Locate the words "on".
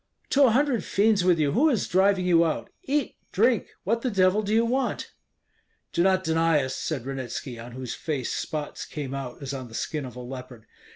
7.59-7.73, 9.53-9.67